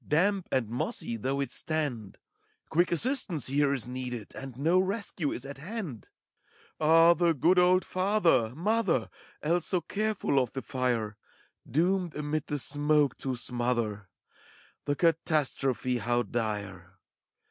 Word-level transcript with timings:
Damp 0.07 0.49
and 0.51 0.67
mossy 0.67 1.15
though 1.15 1.39
it 1.41 1.51
stand: 1.51 2.17
Quick 2.69 2.91
assistance 2.91 3.45
here 3.45 3.71
is 3.71 3.85
needed, 3.85 4.33
A.nd 4.33 4.57
no 4.57 4.79
rescue 4.79 5.31
is 5.31 5.45
at 5.45 5.59
hand 5.59 6.09
I 6.79 6.87
A 6.87 7.11
h, 7.11 7.19
the 7.19 7.33
good 7.35 7.59
old 7.59 7.85
father, 7.85 8.55
mother, 8.55 9.11
Else 9.43 9.67
so 9.67 9.79
careful 9.81 10.39
of 10.39 10.53
the 10.53 10.63
fire, 10.63 11.17
Doomed 11.69 12.15
amid 12.15 12.47
the 12.47 12.57
smoke 12.57 13.15
to 13.19 13.35
smother!— 13.35 14.09
The 14.85 14.95
catastrophe 14.95 15.99
how 15.99 16.23
dire! 16.23 16.97